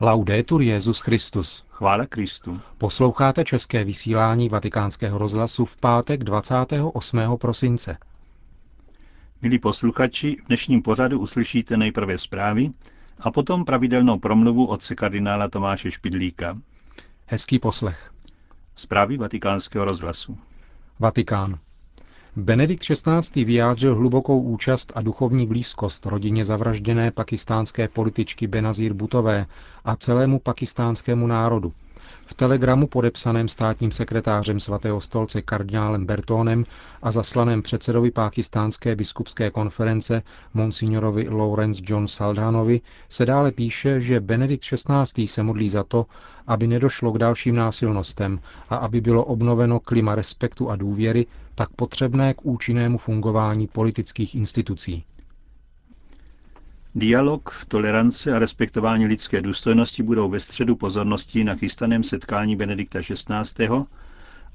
[0.00, 1.64] Laudetur Jezus Christus.
[1.70, 2.60] Chvála Kristu.
[2.78, 7.18] Posloucháte české vysílání Vatikánského rozhlasu v pátek 28.
[7.40, 7.98] prosince.
[9.42, 12.70] Milí posluchači, v dnešním pořadu uslyšíte nejprve zprávy
[13.20, 16.58] a potom pravidelnou promluvu otce kardinála Tomáše Špidlíka.
[17.26, 18.12] Hezký poslech.
[18.74, 20.38] Zprávy vatikánského rozhlasu.
[20.98, 21.58] Vatikán.
[22.38, 23.44] Benedikt XVI.
[23.44, 29.46] vyjádřil hlubokou účast a duchovní blízkost rodině zavražděné pakistánské političky Benazír Butové
[29.84, 31.72] a celému pakistánskému národu.
[32.28, 36.64] V telegramu podepsaném státním sekretářem svatého stolce kardinálem Bertónem
[37.02, 40.22] a zaslaném předsedovi pákistánské biskupské konference
[40.54, 45.26] monsignorovi Lawrence John Saldhanovi se dále píše, že Benedikt XVI.
[45.26, 46.06] se modlí za to,
[46.46, 52.34] aby nedošlo k dalším násilnostem a aby bylo obnoveno klima respektu a důvěry, tak potřebné
[52.34, 55.04] k účinnému fungování politických institucí.
[56.98, 63.68] Dialog, tolerance a respektování lidské důstojnosti budou ve středu pozornosti na chystaném setkání Benedikta XVI.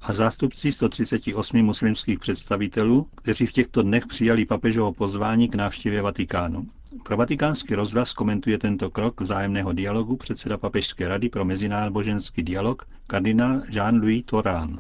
[0.01, 6.67] a zástupci 138 muslimských představitelů, kteří v těchto dnech přijali papežovo pozvání k návštěvě Vatikánu.
[7.03, 13.61] Pro vatikánský rozhlas komentuje tento krok vzájemného dialogu předseda Papežské rady pro mezináboženský dialog kardinál
[13.69, 14.79] Jean-Louis Torán.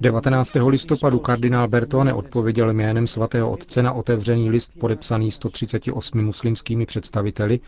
[0.00, 0.52] 19.
[0.66, 7.60] listopadu kardinál Bertone odpověděl jménem svatého otce na otevřený list podepsaný 138 muslimskými představiteli,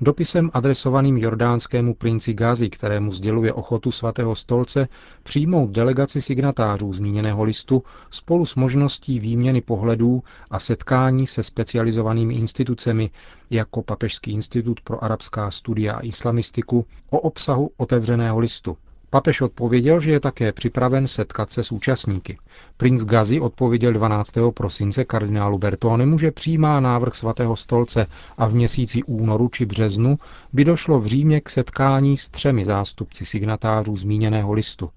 [0.00, 4.88] dopisem adresovaným jordánskému princi Gazi, kterému sděluje ochotu svatého stolce
[5.22, 13.10] přijmout delegaci signatářů zmíněného listu spolu s možností výměny pohledů a setkání se specializovanými institucemi
[13.50, 18.76] jako Papežský institut pro arabská studia a islamistiku o obsahu otevřeného listu.
[19.14, 22.38] Papež odpověděl, že je také připraven setkat se s účastníky.
[22.76, 24.32] Princ Gazi odpověděl 12.
[24.54, 28.06] prosince kardinálu Bertonemu, že přijímá návrh svatého stolce
[28.38, 30.18] a v měsíci únoru či březnu
[30.52, 34.90] by došlo v Římě k setkání s třemi zástupci signatářů zmíněného listu.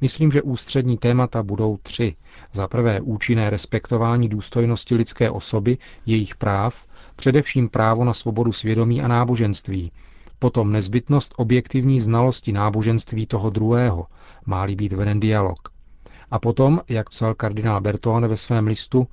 [0.00, 2.14] Myslím, že ústřední témata budou tři.
[2.52, 6.84] Za prvé účinné respektování důstojnosti lidské osoby, jejich práv,
[7.16, 9.92] především právo na svobodu svědomí a náboženství,
[10.38, 14.06] Potom nezbytnost objektivní znalosti náboženství toho druhého,
[14.46, 15.68] má-li být veden dialog.
[16.30, 19.06] A potom, jak psal kardinál Bertone ve svém listu,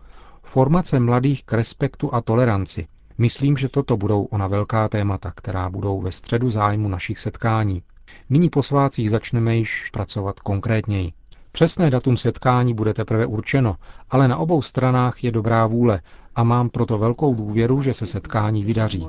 [0.44, 2.88] formace mladých k respektu a toleranci.
[3.18, 7.84] Myslím, že toto budou ona velká témata, která budou ve středu zájmu našich setkání.
[8.30, 11.14] Nyní po svácích začneme již pracovat konkrétněji.
[11.56, 13.75] Přesné datum setkání bude teprve určeno,
[14.09, 16.02] ale na obou stranách je dobrá vůle
[16.36, 19.08] a mám proto velkou důvěru, že se setkání vydaří.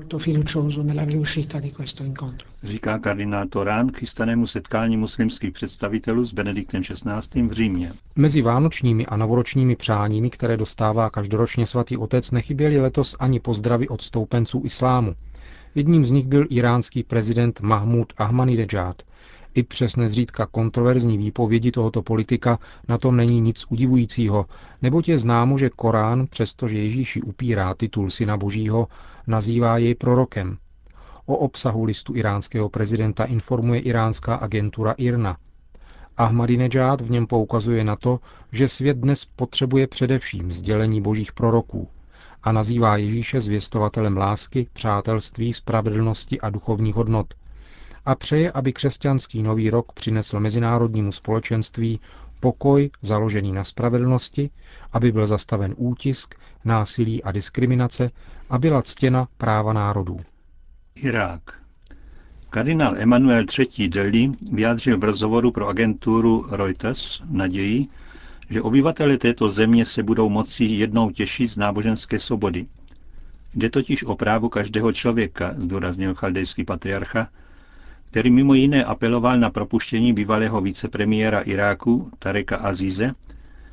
[2.62, 7.42] Říká kardinál Torán k chystanému setkání muslimských představitelů s Benediktem XVI.
[7.42, 7.92] v Římě.
[8.16, 14.02] Mezi vánočními a novoročními přáními, které dostává každoročně svatý otec, nechyběly letos ani pozdravy od
[14.02, 15.14] stoupenců islámu.
[15.74, 19.02] Jedním z nich byl iránský prezident Mahmud Ahmadinejad,
[19.54, 24.46] i přes nezřídka kontroverzní výpovědi tohoto politika na tom není nic udivujícího,
[24.82, 28.88] neboť je známo, že Korán, přestože Ježíši upírá titul syna božího,
[29.26, 30.58] nazývá jej prorokem.
[31.26, 35.36] O obsahu listu iránského prezidenta informuje iránská agentura IRNA.
[36.16, 38.20] Ahmadinejad v něm poukazuje na to,
[38.52, 41.88] že svět dnes potřebuje především sdělení božích proroků
[42.42, 47.34] a nazývá Ježíše zvěstovatelem lásky, přátelství, spravedlnosti a duchovních hodnot–
[48.06, 52.00] a přeje, aby křesťanský nový rok přinesl mezinárodnímu společenství
[52.40, 54.50] pokoj založený na spravedlnosti,
[54.92, 56.34] aby byl zastaven útisk,
[56.64, 58.10] násilí a diskriminace
[58.50, 60.20] a byla ctěna práva národů.
[60.94, 61.40] Irák.
[62.50, 63.88] Kardinál Emanuel III.
[63.88, 67.86] Deli vyjádřil v rozhovoru pro agenturu Reuters naději,
[68.50, 72.66] že obyvatele této země se budou moci jednou těšit z náboženské svobody.
[73.54, 77.28] Jde totiž o právo každého člověka, zdůraznil chaldejský patriarcha,
[78.14, 83.14] který mimo jiné apeloval na propuštění bývalého vicepremiéra Iráku Tareka Azize,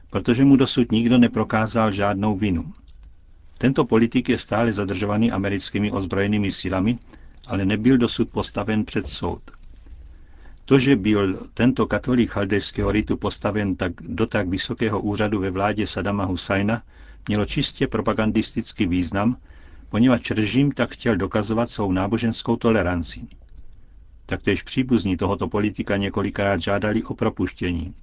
[0.09, 2.73] protože mu dosud nikdo neprokázal žádnou vinu.
[3.57, 6.97] Tento politik je stále zadržovaný americkými ozbrojenými silami,
[7.47, 9.41] ale nebyl dosud postaven před soud.
[10.65, 15.87] To, že byl tento katolík chaldejského ritu postaven tak, do tak vysokého úřadu ve vládě
[15.87, 16.83] Sadama Husajna,
[17.27, 19.37] mělo čistě propagandistický význam,
[19.89, 23.21] poněvadž režim tak chtěl dokazovat svou náboženskou toleranci.
[24.31, 27.93] Taktéž příbuzní tohoto politika několikrát žádali o propuštění.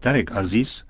[0.00, 0.84] Tarek Aziz,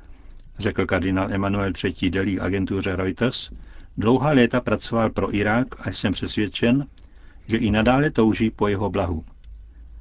[0.59, 2.11] řekl kardinál Emanuel III.
[2.11, 3.51] Delí agentuře Reuters,
[3.97, 6.87] dlouhá léta pracoval pro Irák a jsem přesvědčen,
[7.49, 9.25] že i nadále touží po jeho blahu.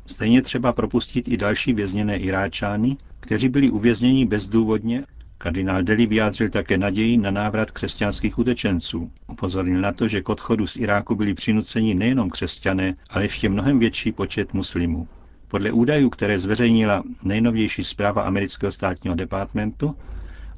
[0.05, 5.05] Stejně třeba propustit i další vězněné Iráčány, kteří byli uvězněni bezdůvodně
[5.37, 9.11] Kardinál Deli vyjádřil také naději na návrat křesťanských utečenců.
[9.27, 13.79] Upozornil na to, že k odchodu z Iráku byli přinuceni nejenom křesťané, ale ještě mnohem
[13.79, 15.07] větší počet muslimů.
[15.47, 19.95] Podle údajů, které zveřejnila nejnovější zpráva amerického státního departmentu,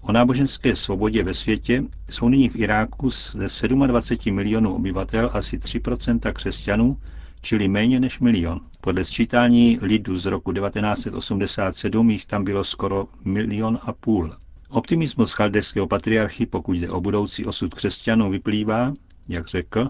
[0.02, 6.34] o náboženské svobodě ve světě jsou nyní v Iráku ze 27 milionů obyvatel asi 3%
[6.34, 6.98] křesťanů,
[7.42, 8.62] čili méně než milion.
[8.82, 14.36] Podle sčítání lidu z roku 1987 jich tam bylo skoro milion a půl.
[14.70, 18.94] Optimismus chaldeského patriarchy, pokud jde o budoucí osud křesťanů, vyplývá,
[19.28, 19.90] jak řekl,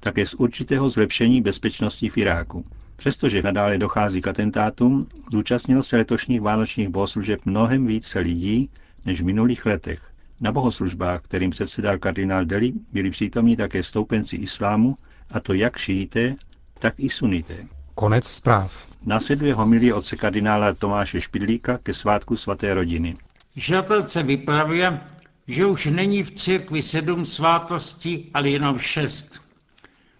[0.00, 2.64] také z určitého zlepšení bezpečnosti v Iráku.
[2.96, 8.70] Přestože nadále dochází k atentátům, zúčastnilo se letošních vánočních bohoslužeb mnohem více lidí
[9.04, 10.10] než v minulých letech.
[10.40, 14.96] Na bohoslužbách, kterým předsedal kardinál Deli, byli přítomní také stoupenci islámu,
[15.30, 16.36] a to jak šíité,
[16.78, 17.54] tak i sunité.
[17.94, 18.88] Konec zpráv.
[19.06, 23.16] Následuje homilie otce kardinála Tomáše Špidlíka ke svátku svaté rodiny.
[23.58, 25.00] Žatelce vypravuje,
[25.48, 29.42] že už není v církvi sedm svátostí, ale jenom šest.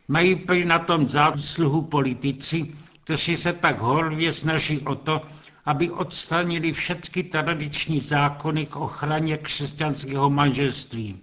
[0.08, 2.70] Mají prý na tom zásluhu politici,
[3.05, 5.23] kteří se tak horvě snaží o to,
[5.64, 11.20] aby odstranili všechny tradiční zákony k ochraně křesťanského manželství,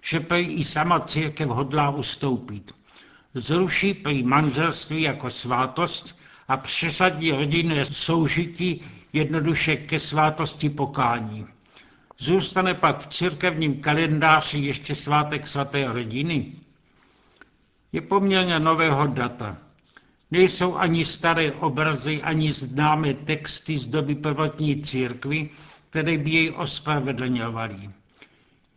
[0.00, 2.72] že prý i sama církev hodlá ustoupit.
[3.34, 6.16] Zruší prý manželství jako svátost
[6.48, 8.80] a přesadí rodinné soužití
[9.12, 11.46] jednoduše ke svátosti pokání.
[12.20, 16.52] Zůstane pak v církevním kalendáři ještě svátek svaté rodiny?
[17.92, 19.56] Je poměrně nového data.
[20.30, 25.50] Nejsou ani staré obrazy, ani známé texty z doby prvotní církvy,
[25.90, 27.90] které by jej ospravedlňovaly.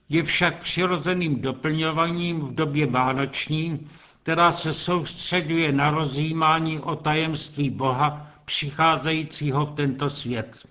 [0.10, 3.88] Je však přirozeným doplňováním v době vánoční,
[4.24, 10.66] která se soustředuje na rozjímání o tajemství Boha přicházejícího v tento svět.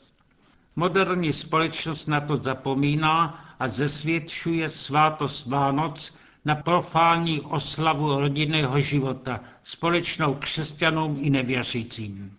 [0.80, 10.34] Moderní společnost na to zapomíná a zesvědčuje svátost Vánoc na profální oslavu rodinného života, společnou
[10.34, 12.36] křesťanům i nevěřícím.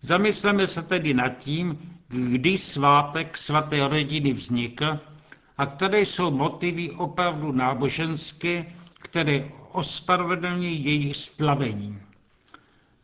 [0.00, 1.78] Zamysleme se tedy nad tím,
[2.08, 4.98] kdy svátek svaté rodiny vznikl
[5.58, 8.66] a které jsou motivy opravdu náboženské,
[8.98, 11.98] které ospravedlňují jejich slavení.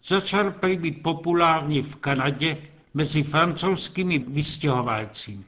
[0.06, 2.56] Začal prý být populární v Kanadě
[2.96, 5.38] mezi francouzskými vystěhovalci.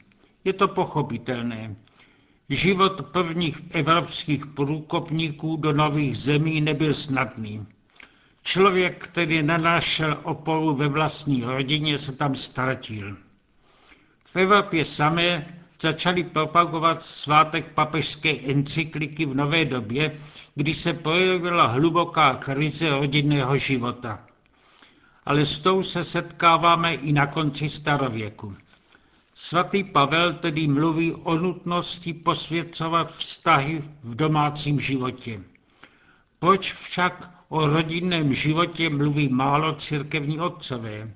[0.44, 1.76] Je to pochopitelné.
[2.48, 7.66] Život prvních evropských průkopníků do nových zemí nebyl snadný.
[8.42, 13.16] Člověk, který nenašel oporu ve vlastní rodině, se tam ztratil.
[14.24, 20.16] V Evropě samé začali propagovat svátek papežské encykliky v nové době,
[20.54, 24.27] kdy se projevila hluboká krize rodinného života.
[25.28, 28.56] Ale s tou se setkáváme i na konci starověku.
[29.34, 35.40] Svatý Pavel tedy mluví o nutnosti posvěcovat vztahy v domácím životě.
[36.38, 41.10] Proč však o rodinném životě mluví málo církevní otcové?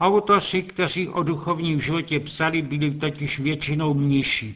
[0.00, 4.54] Autoři, kteří o duchovním životě psali, byli totiž většinou mniši.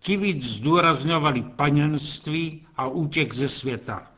[0.00, 4.10] Ti víc zdůrazňovali paněnství a útěk ze světa.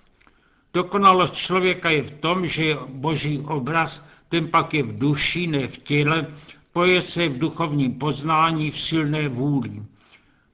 [0.74, 5.68] Dokonalost člověka je v tom, že je boží obraz, ten pak je v duši, ne
[5.68, 6.26] v těle,
[6.72, 9.82] poje se v duchovním poznání, v silné vůli.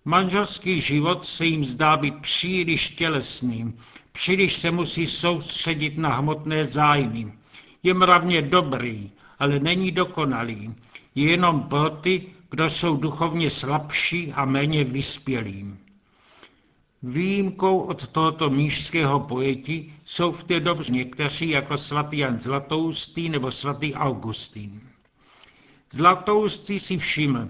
[0.04, 3.74] Manželský život se jim zdá být příliš tělesným,
[4.12, 7.32] příliš se musí soustředit na hmotné zájmy.
[7.82, 10.74] Je mravně dobrý, ale není dokonalý.
[11.14, 15.74] Je jenom pro ty, kdo jsou duchovně slabší a méně vyspělí.
[17.02, 23.50] Výjimkou od tohoto mížského pojetí jsou v té době někteří jako svatý Jan Zlatoustý nebo
[23.50, 24.80] svatý Augustín.
[25.90, 27.48] Zlatoustý si všiml,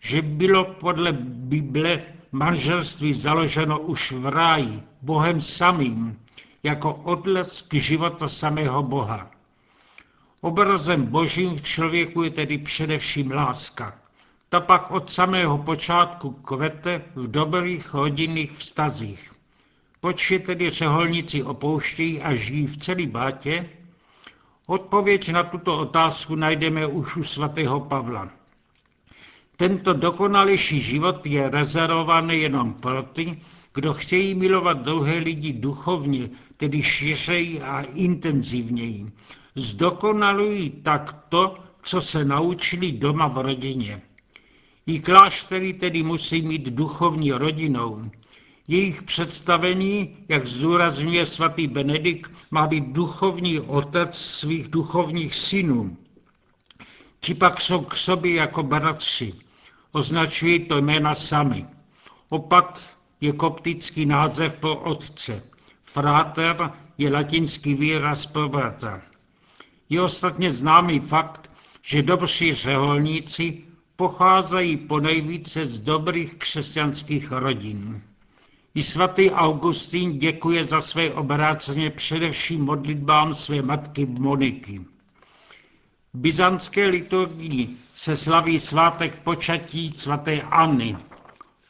[0.00, 2.02] že bylo podle Bible
[2.32, 6.20] manželství založeno už v ráji, Bohem samým,
[6.62, 9.30] jako odlesk života samého Boha.
[10.40, 13.98] Obrazem božím v člověku je tedy především láska.
[14.52, 19.32] Ta pak od samého počátku kvete v dobrých rodinných vztazích.
[20.00, 23.70] Proč je tedy řeholníci opouštějí a žijí v celý bátě?
[24.66, 28.28] Odpověď na tuto otázku najdeme už u svatého Pavla.
[29.56, 33.40] Tento dokonalejší život je rezervovaný jenom pro ty,
[33.74, 39.12] kdo chtějí milovat druhé lidi duchovně, tedy šířeji a intenzivněji.
[39.54, 44.02] Zdokonalují tak to, co se naučili doma v rodině.
[44.86, 48.10] I kláštery tedy musí mít duchovní rodinou.
[48.68, 55.96] Jejich představení, jak zdůrazňuje svatý Benedikt, má být duchovní otec svých duchovních synů.
[57.20, 59.34] Ti pak jsou k sobě jako bratři.
[59.92, 61.66] Označují to jména sami.
[62.28, 65.42] Opat je koptický název pro otce.
[65.84, 69.02] Frater je latinský výraz pro bratra.
[69.88, 71.50] Je ostatně známý fakt,
[71.82, 73.69] že dobří řeholníci
[74.00, 78.02] pocházejí po nejvíce z dobrých křesťanských rodin.
[78.74, 84.80] I svatý Augustín děkuje za své obráceně především modlitbám své matky Moniky.
[86.14, 90.96] V byzantské liturgii se slaví svátek počatí svaté Anny.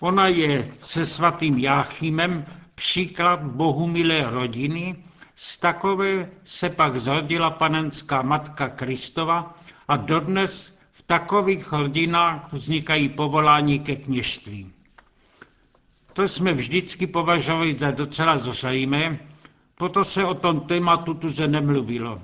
[0.01, 4.97] Ona je se svatým Jáchymem příklad bohumilé rodiny,
[5.35, 9.55] z takové se pak zrodila panenská matka Kristova
[9.89, 14.73] a dodnes v takových rodinách vznikají povolání ke kněžství.
[16.12, 19.19] To jsme vždycky považovali za docela zřejmé,
[19.75, 22.23] proto se o tom tématu tuze nemluvilo.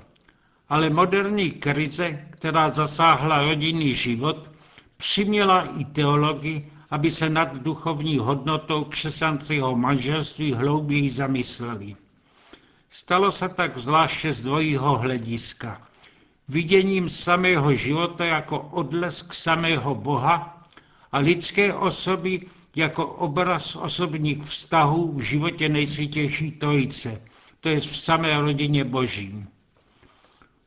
[0.69, 4.51] Ale moderní krize, která zasáhla rodinný život,
[4.97, 11.95] přiměla i teologii, aby se nad duchovní hodnotou křesťanského manželství hlouběji zamysleli.
[12.89, 15.81] Stalo se tak zvláště z dvojího hlediska.
[16.49, 20.63] Viděním samého života jako odlesk samého Boha
[21.11, 22.41] a lidské osoby
[22.75, 27.21] jako obraz osobních vztahů v životě nejsvětější trojice,
[27.59, 29.45] to je v samé rodině boží.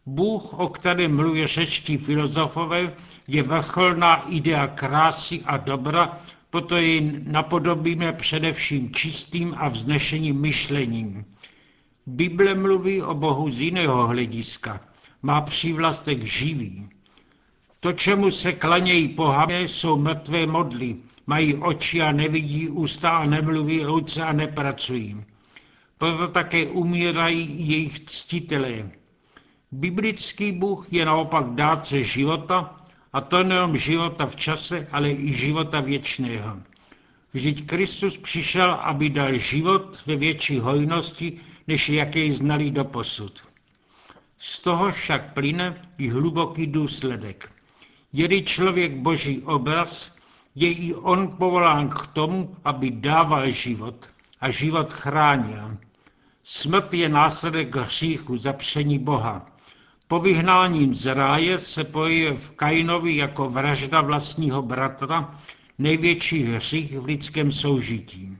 [0.06, 2.94] Bůh, o kterém mluví řečtí filozofové,
[3.28, 6.18] je vrcholná idea krásy a dobra,
[6.50, 11.24] proto ji napodobíme především čistým a vznešeným myšlením.
[12.06, 14.80] Bible mluví o Bohu z jiného hlediska.
[15.22, 16.88] Má přívlastek živý.
[17.80, 20.96] To, čemu se klanějí pohané, jsou mrtvé modly,
[21.26, 25.24] mají oči a nevidí, ústa a nemluví, ruce a nepracují.
[25.98, 28.90] Proto také umírají jejich ctitelé.
[29.72, 32.76] Biblický Bůh je naopak dárce života,
[33.12, 36.60] a to nejen života v čase, ale i života věčného.
[37.32, 43.49] Vždyť Kristus přišel, aby dal život ve větší hojnosti, než jaké znali do posud.
[44.40, 47.52] Z toho však plyne i hluboký důsledek.
[48.12, 50.16] Je-li člověk boží obraz,
[50.54, 54.08] je i on povolán k tomu, aby dával život
[54.40, 55.76] a život chránil.
[56.44, 59.46] Smrt je následek hříchu, zapření Boha.
[60.08, 65.34] Po vyhnáním z ráje se pojevuje v Kainovi jako vražda vlastního bratra,
[65.78, 68.38] největší hřích v lidském soužití.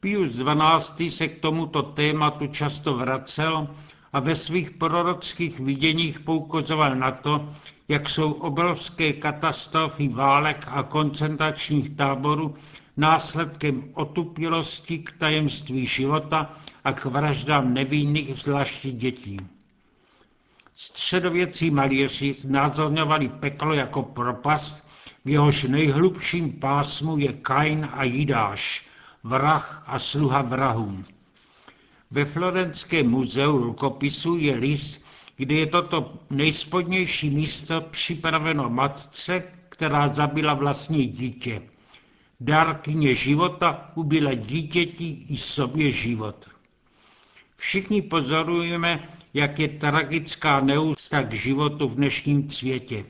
[0.00, 1.10] Pius XII.
[1.10, 3.68] se k tomuto tématu často vracel
[4.12, 7.48] a ve svých prorockých viděních poukazoval na to,
[7.88, 12.54] jak jsou obrovské katastrofy válek a koncentračních táborů
[12.96, 16.52] následkem otupilosti k tajemství života
[16.84, 19.40] a k vraždám nevinných, zvláště dětí.
[20.74, 24.88] Středověcí malíři znázorňovali peklo jako propast,
[25.24, 28.86] v jehož nejhlubším pásmu je Kain a Jidáš,
[29.24, 31.04] vrah a sluha vrahům.
[32.12, 35.04] Ve Florenském muzeu rukopisů je list,
[35.36, 41.62] kde je toto nejspodnější místo připraveno matce, která zabila vlastní dítě.
[42.40, 46.48] Dárkyně života ubila dítěti i sobě život.
[47.56, 53.04] Všichni pozorujeme, jak je tragická neústa k životu v dnešním světě.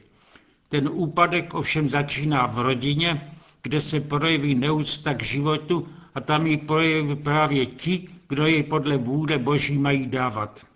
[0.69, 3.31] Ten úpadek ovšem začíná v rodině,
[3.63, 8.97] kde se projeví neústa k životu a tam ji projeví právě ti, kdo jej podle
[8.97, 10.67] vůle Boží mají dávat.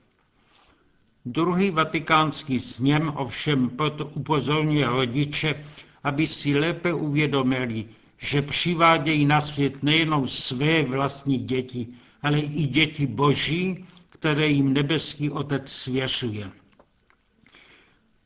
[1.26, 3.70] Druhý vatikánský sněm ovšem
[4.14, 5.64] upozorňuje rodiče,
[6.04, 7.84] aby si lépe uvědomili,
[8.18, 11.86] že přivádějí na svět nejenom své vlastní děti,
[12.22, 16.50] ale i děti boží, které jim nebeský Otec svěřuje.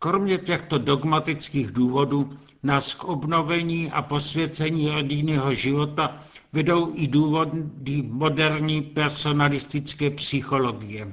[0.00, 6.18] Kromě těchto dogmatických důvodů nás k obnovení a posvěcení rodinného života
[6.52, 11.12] vedou i důvody moderní personalistické psychologie.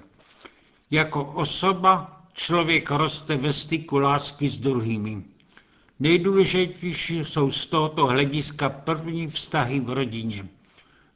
[0.92, 5.24] Jako osoba člověk roste ve styku lásky s druhými.
[6.00, 10.48] Nejdůležitější jsou z tohoto hlediska první vztahy v rodině.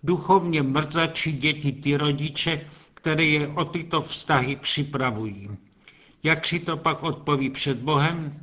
[0.03, 5.49] Duchovně mrzačí děti ty rodiče, které je o tyto vztahy připravují.
[6.23, 8.39] Jak si to pak odpoví před Bohem?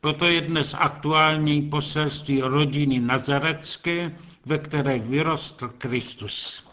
[0.00, 4.12] Proto je dnes aktuální poselství rodiny nazarecké,
[4.46, 6.64] ve které vyrostl Kristus.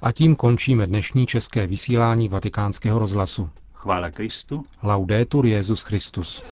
[0.00, 3.50] A tím končíme dnešní české vysílání vatikánského rozhlasu.
[3.72, 4.64] Chvála Kristu.
[4.82, 6.51] Laudetur Jezus Christus.